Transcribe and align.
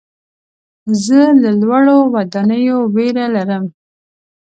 زه 1.05 1.21
له 1.41 1.51
لوړو 1.61 1.97
ودانیو 2.13 2.77
ویره 2.95 3.25
لرم. 3.35 3.63